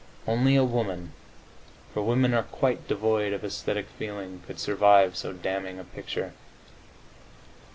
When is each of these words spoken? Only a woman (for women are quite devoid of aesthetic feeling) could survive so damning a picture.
Only 0.25 0.55
a 0.55 0.63
woman 0.63 1.13
(for 1.93 2.01
women 2.01 2.33
are 2.33 2.41
quite 2.41 2.87
devoid 2.87 3.33
of 3.33 3.45
aesthetic 3.45 3.87
feeling) 3.99 4.41
could 4.47 4.59
survive 4.59 5.15
so 5.15 5.31
damning 5.31 5.77
a 5.77 5.83
picture. 5.83 6.33